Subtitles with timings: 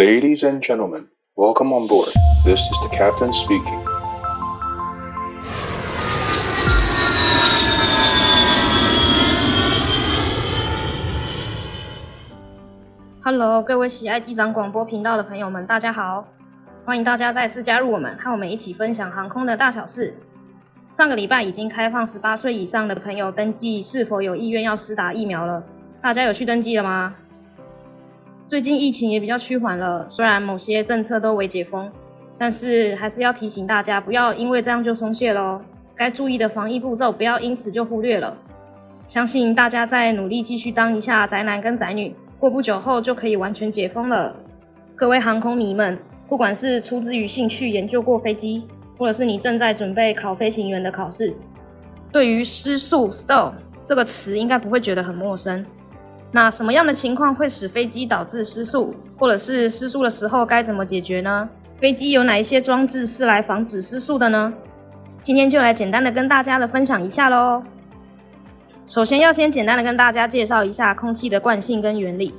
[0.00, 2.08] Ladies and gentlemen, welcome on board.
[2.42, 3.78] This is the captain speaking.
[13.22, 16.26] Hello，各位喜爱机长广播频道的朋友们，大家好！
[16.86, 20.16] 欢迎大家再次加入我们，和我们一起分享航空的大小事。
[20.90, 25.62] 上个礼拜已经开放十八岁以上的朋友登记，是否有意愿要施打疫苗了？
[26.00, 27.16] 大家有去登记了吗？
[28.50, 31.88] 最近疫情也比较趋缓了，虽然某些政策都未解封，
[32.36, 35.60] 但是还是要提醒大家，不要因为这样就松懈喽。
[35.94, 38.36] 该注意的防疫步骤，不要因此就忽略了。
[39.06, 44.34] 相信大家在努力继续当一下宅男跟宅女，过不久后就可以完全解封了。
[44.96, 45.96] 各位航空迷们，
[46.26, 48.66] 不管是出自于兴趣研究过飞机，
[48.98, 51.32] 或者是你正在准备考飞行员的考试，
[52.10, 53.52] 对于失速 （stall）
[53.84, 55.64] 这个词应该不会觉得很陌生。
[56.32, 61.48] 那什么样的情况会使飞机导致失速，或者是失速的时候该怎么解决呢？
[61.76, 64.52] 飞机有哪一些装置是来防止失速的呢？
[65.20, 67.62] 今天就来简单的跟大家的分享一下喽。
[68.86, 72.34] 首先要先简单的跟大家介绍一下空气的惯性跟原理。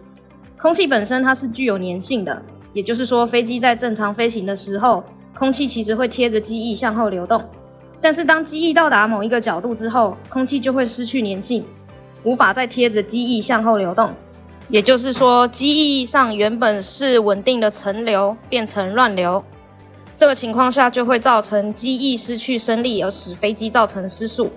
[0.58, 2.42] 空气本身它是具有粘性的，
[2.74, 7.44] 也就是说飞机在正常飞行的时候，空气其实会贴着机翼向后流动。
[8.00, 11.66] 但是当机翼到达某一个角度之后，空气就会失去粘性。
[12.24, 14.14] 无法再贴着机翼向后流动，
[14.70, 19.44] 也就是说，机翼上原本是稳定的层流变成乱流，
[20.16, 24.52] 这个情况下就会造成机翼失去升力，而使飞机造成失速。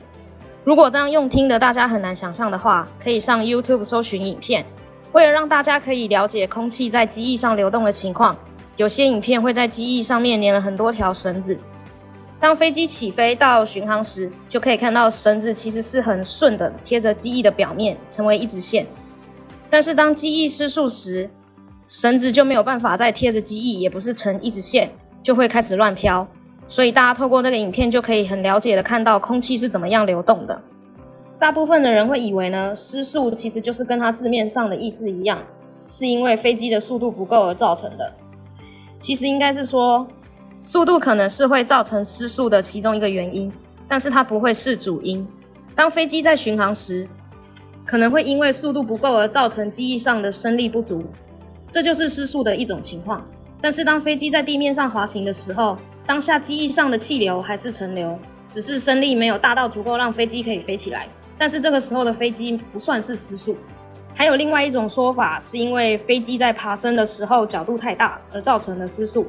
[0.63, 4.65] 如果这样用听的大家很难想象的话，可以上 YouTube 搜寻影片。
[5.13, 8.37] 为了让大家可以了解空气在机翼上流动的情况，
[8.77, 11.59] 有些影片会在机翼上面粘了很多条绳子。
[12.45, 18.87] 当飞机起飞到巡航时，就可以看到绳子其实是很顺的贴着机翼的表面，成为一直线。
[19.71, 21.31] 但是当机翼失速时，
[21.89, 24.91] 绳子就没有办法再贴着机翼，也不是成一直线，
[25.23, 26.29] 就会开始乱飘。
[26.67, 30.61] 所以大家透过这个影片就可以很了解的看到空气是怎么样流动的。
[31.39, 35.43] 大部分的人会以为呢，失速其实就是跟它字面上的意思一样，
[35.89, 38.13] 是因为飞机的速度不够而造成的。
[38.99, 40.07] 其实应该是说。
[40.65, 43.53] 速度可能是会造成失速的其中一个原因，
[43.87, 45.25] 但是它不会是主因。
[45.75, 47.07] 当飞机在巡航时，
[47.85, 51.05] 可能会因为速度不够而造成机翼上的升力不足，
[51.71, 53.23] 这就是失速的一种情况。
[53.61, 55.77] 但是当飞机在地面上滑行的时候，
[56.07, 61.07] 当下机翼上的气流还是层流，只是升力没有大到足够让飞机可以飞起来。
[61.37, 63.55] 但是这个时候的飞机不算是失速。
[64.15, 69.27] 还有另外一种说法，是因为飞机在爬升的时候角度太大而造成的失速。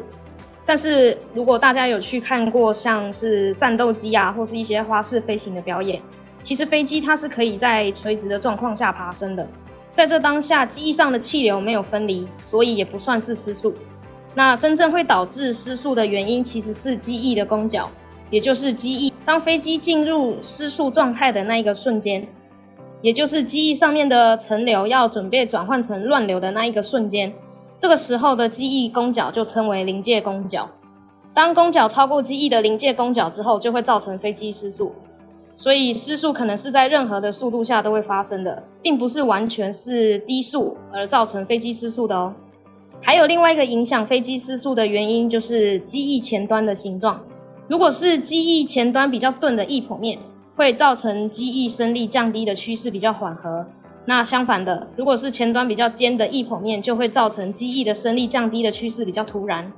[0.65, 6.01] 但是如果大家有去看过像是战斗机啊，或是一些花式飞行的表演，
[6.41, 9.47] 其实飞机它是可以在垂直的状况下爬升的。
[9.93, 13.73] 在这当下，机翼上的气流没有分离，所以也不算是失速。
[14.33, 17.89] 那真正会导致失速的原因，其实是机翼的攻角，
[18.29, 22.27] 也就是机翼当飞机进入失速状态的那一个瞬间，
[23.01, 27.31] 也就是机翼上面的层流要准备转换成乱流的那一个瞬间。
[27.77, 30.69] 这个时候的机翼攻角就称为临界攻角。
[31.33, 34.93] 当攻角超过机翼的临界攻角之后，就会造成飞机失速。
[35.57, 42.33] 所以失速可能是在任何的速度下都会发生的，并不是完全是低速而造成飞机失速的哦。
[43.01, 47.21] 还有另外一个影响飞机失速的原因，就是机翼前端的形状。
[47.67, 50.19] 如果是机翼前端比较钝的翼剖面，
[50.55, 53.65] 会造成机翼升力降低的趋势比较缓和。
[54.05, 59.71] 那相反的，如果是前端比较尖的翼剖面，就会造成机翼的升力降低的趋势比较突然。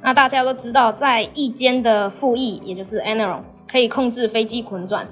[0.00, 5.06] 那大家都知道，在翼尖的副翼，也就是 aileron，可以控制飞机滚转。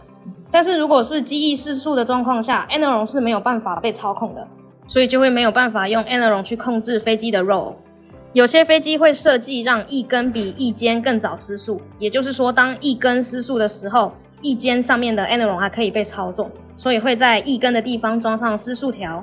[0.50, 4.46] 但是如果是机翼失速的状况下，aileron 是没有办法被操控的，
[4.88, 7.74] 所以就会没有办法用 aileron 去控制飞机的 roll。
[8.32, 16.50] 有些飞机会设计让翼根比翼尖更早失速，也就是说，当翼根失速的时候，翼尖上面的 aileron 还可以被操纵。
[16.76, 19.22] 所以会在翼根的地方装上失速条。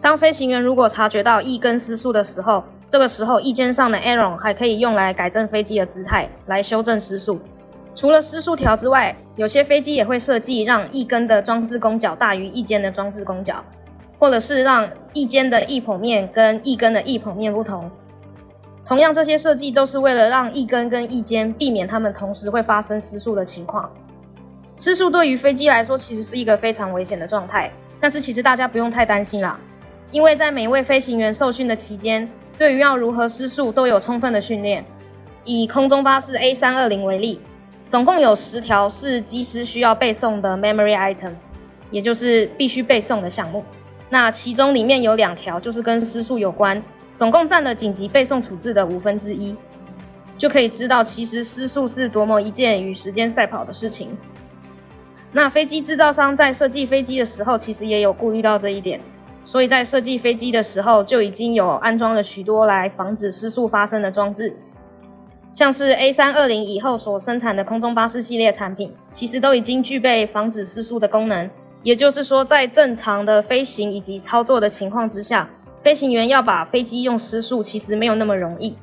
[0.00, 7.38] 当飞行员如果察觉到翼根失速的时候，这个时候翼尖上的 aileron 还可以用来改正飞机的姿态，来修正失速。
[7.94, 13.64] 除了失速条之外，有些飞机也会设计让翼根的装置攻角大于翼尖的装置攻角，
[14.18, 17.88] 或者是让翼尖的翼剖面跟翼根的翼剖面不同。
[18.84, 23.88] 同样，这些设计都是为了让翼根跟翼尖避免它们同时会发生失速的情况。
[24.76, 27.72] 失速对于飞机来说，其实是一个非常危险的状态。
[27.98, 29.58] 但是其实大家不用太担心啦，
[30.10, 34.84] 因为在每位飞行员受训的期间，对于要如何失速都有充分的训练。
[35.44, 37.40] 以空中巴士 A 三二零为例，
[37.88, 41.32] 总共有十条是机师需要背诵的 memory item，
[41.90, 43.64] 也就是必须背诵的项目。
[44.10, 46.82] 那其中里面有两条就是跟失速有关，
[47.16, 49.56] 总共占了紧急背诵处置的五分之一，
[50.36, 54.16] 就可以知道其实失速是多么一件与时间赛跑的事情。
[55.36, 58.98] 那飞机制造商在设计飞机的时候，其实也有顾虑到这一点，
[59.44, 64.56] 所以在设计飞机的时候就已经有安装了许多来防止失速发生的装置。
[65.52, 71.50] 像是 A320 以后所生产的空中巴士系列产品，其实都已经具备防止失速的功能。
[71.82, 75.50] 也就是说，在正常的飞行以及操作的情况之下，
[75.82, 78.74] 飞行员要把飞机用失速，其实没有那么容易。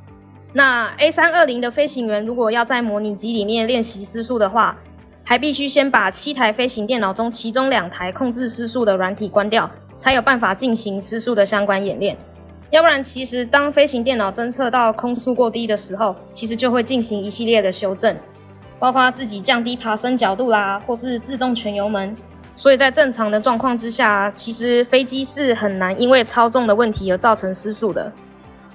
[0.54, 4.78] 那 A320 的飞行员如果要在模拟机里面练习失速的话，
[5.24, 12.18] 还必须先把七台飞行电脑中其中两台控制失速的软体关掉，才有办法进行失速的相关演练。
[12.70, 18.18] 要不然，其实当飞行电脑侦测到空速过低的时候，其实就会进行一系列的修正，
[18.80, 22.16] 包括自己降低爬升角度啦，或是自动全油门。
[22.56, 28.12] 所以在正常的状况之下，其实飞机是很难因为操纵的问题而造成失速的。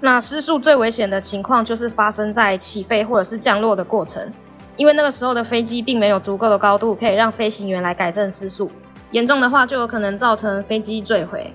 [0.01, 4.33] 那失速最危险的情况就是发生在起飞或者是降落的过程，
[4.79, 8.71] 因为那个时候的飞机并没有足够的高度可以让飞行员来改正失速，
[9.11, 11.53] 严重的话就有可能造成飞机坠毁。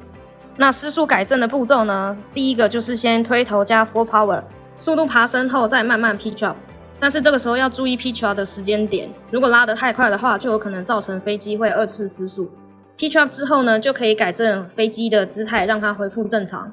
[0.57, 2.15] 那失速改正的步骤呢？
[2.33, 4.43] 第一个就是先推头加 full power，
[4.77, 6.57] 速度爬升后再慢慢 pitch up。
[6.99, 12.51] 但是这个时候要注意 pitch up 的时间点，如果拉得太快的话，就有可能造成飞机会二次失速。
[12.97, 16.71] pitch up 之后呢，就可以改正飞机的姿态，让它恢复正常。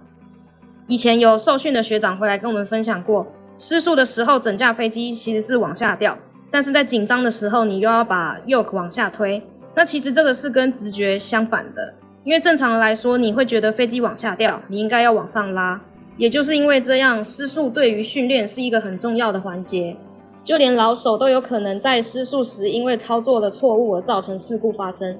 [0.88, 3.26] 以前有受训的学长回来跟我们分享过，
[3.56, 6.18] 失速的时候整架飞机其实是往下掉，
[6.50, 9.42] 但是在紧张的时候你又要把 yoke 往下推，
[9.74, 11.94] 那其实这个是跟直觉相反的。
[12.24, 15.80] 因为正常来说，你会觉得飞机往下掉，你应该要往上拉。
[16.16, 19.96] 也就是因为这样，失速对于训练是一个很重要的环节。
[20.44, 25.18] 就连老手都有可能在失速时，因为操作的错误而造成事故发生。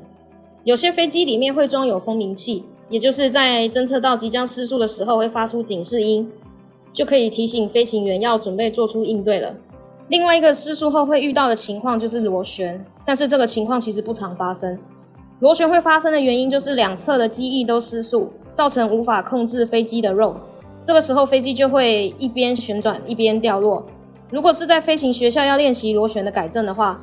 [0.65, 6.31] 有些飞机里面会装有蜂鸣器，也就是在侦测到即将失速的时候会发出警示音，
[6.93, 9.57] 就可以提醒飞行员要准备做出应对了。
[10.11, 14.77] 另外一个失速后会遇到的情况就是螺旋，但是这个情况其实不常发生。
[15.39, 20.35] 螺旋会发生的原因就是两侧的机翼都失速，造成无法控制飞机的 roll。
[20.85, 23.87] 这个时候飞机就会一边旋转一边掉落。
[24.31, 27.01] 如果是在飞行学校要练习螺旋的改正的话，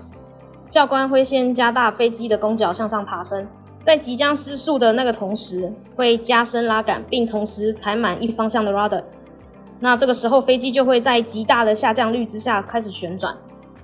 [0.70, 3.48] 教官会先加大飞机的攻角向上爬升，
[3.84, 9.02] 在即将失速的那个同时会加深拉杆，并同时踩满一方向的 rudder。
[9.80, 13.36] 那这个时候飞机就会在极大的下降率之下开始旋转。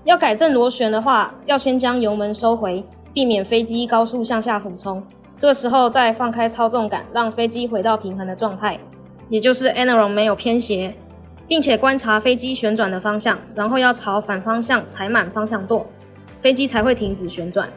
[0.03, 2.83] 要改正螺旋的话，要先将油门收回。
[3.13, 5.03] 避免飞机高速向下俯冲，
[5.37, 8.79] 这个时候再放开操纵杆，让飞机回到平衡的状态，
[9.29, 10.95] 也就是 aileron 没有偏斜，
[11.47, 15.85] 并且观察飞机旋转的方向，然后要朝反方向踩满方向舵，
[16.39, 17.69] 飞机才会停止旋转。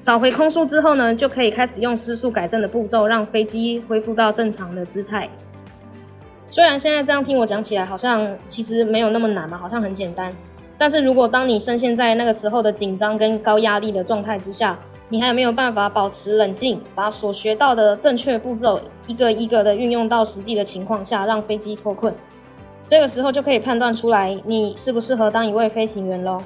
[0.00, 5.28] 找回空速之后呢，就可以开始用失速改正的步骤，让飞机恢复到正常的姿态。
[6.50, 10.32] 虽然现在这样听我讲起来，好像其实没有那么难嘛，好像很简单。
[10.78, 14.78] 但是如果当你深陷在那个时候的紧张跟高压力的状态之下，
[15.10, 22.14] 你还有没有办法保持冷静，把所学到的正确步骤一个一个的运用到实际的情况下，让飞机脱困？
[22.86, 26.40] 这个时候就可以判断出来你适不适合当一位飞行员喽。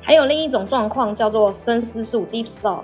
[0.00, 2.80] 还有另一种状况叫做深失速 （deep stall），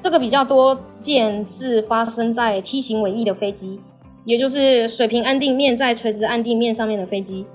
[0.00, 3.80] 这个比较多见是发生在梯形尾翼的飞机，
[4.24, 7.46] 也就是水平安定面在垂直安定面上面的飞机。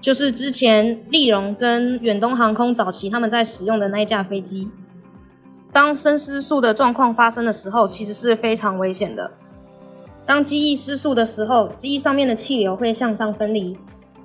[0.00, 4.70] 就是之前立荣跟远东航空早期他们在使用的那一架飞机，
[5.72, 9.32] 当深失速的状况发生的时候，其实是非常危险的。
[10.24, 13.76] 当机翼失速的时候，机翼上面的气流会向上分离。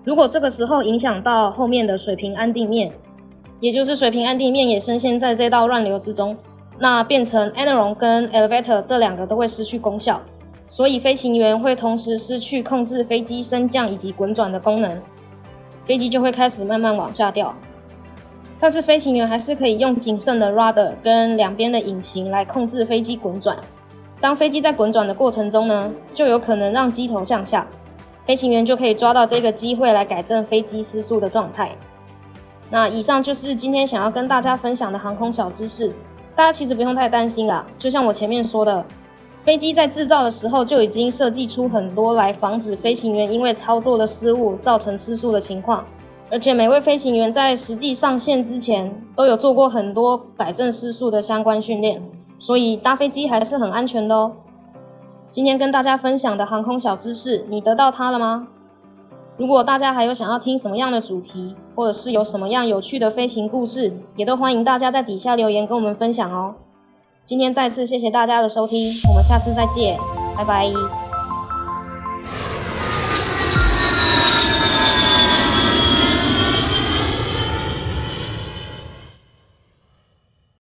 [0.04, 2.92] 如果这个时候影响到后面的水平安定面，
[3.60, 6.38] 也就是水平安定面也深陷在这道乱流之中，
[6.78, 10.22] 那变成 aileron 跟 elevator 这两个都会失去功效，
[10.76, 15.00] 所以飞行员会同时失去控制飞机升降以及滚转的功能。
[15.86, 17.54] 飞机就会开始慢慢往下掉，
[18.60, 23.56] 但是飞行员还是可以用谨慎的 rudder 跟两边的引擎来控制飞机滚转。
[24.20, 27.68] 当飞机在滚转的过程中呢，就有可能让机头向下，
[28.26, 31.70] 飞行员就可以抓到这个机会来改正飞机失速的状态。
[32.72, 35.94] 那以上就是今天想要跟大家分享的航空小知识，
[36.36, 38.84] 大家其实不用太担心啦，就像我前面说的。
[39.44, 45.84] 飞机在制造的时候就已经设计出很多来防止飞行员因为操作的失误造成失速的情况，
[46.32, 52.02] 而且每位飞行员在实际上线之前都有做过很多改正失速的相关训练，
[52.40, 54.32] 所以搭飞机还是很安全的哦。
[55.30, 58.48] 今天跟大家分享的航空小知识，你得到它了吗？
[59.36, 66.56] 如果大家还有想要听什么样的主题，或者是有什么样有趣的飞行故事，也都欢迎大家在底下留言跟我们分享哦。
[67.26, 69.98] 今天再次谢谢大家的收听，我们下次再见，
[70.38, 71.03] 拜拜。